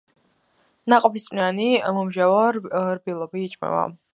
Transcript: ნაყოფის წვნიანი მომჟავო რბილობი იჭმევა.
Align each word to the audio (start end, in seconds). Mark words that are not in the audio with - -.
ნაყოფის 0.93 1.27
წვნიანი 1.27 1.67
მომჟავო 1.99 2.41
რბილობი 2.59 3.47
იჭმევა. 3.51 3.89